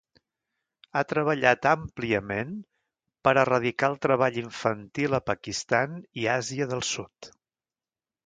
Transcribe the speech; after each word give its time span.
Ha 0.93 1.01
treballat 1.09 1.65
àmpliament 1.71 2.55
per 3.27 3.33
erradicar 3.43 3.91
el 3.93 3.99
treball 4.05 4.39
infantil 4.43 5.13
a 5.17 5.21
Pakistan 5.27 5.93
i 6.23 6.27
Àsia 6.37 6.69
del 6.75 6.81
Sud. 6.93 7.33